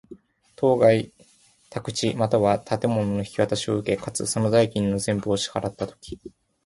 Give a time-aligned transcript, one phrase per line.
[0.55, 1.11] 当該
[1.69, 6.19] 宅地又は建物の引渡しを受け、かつ、その代金の全部を支払つたとき。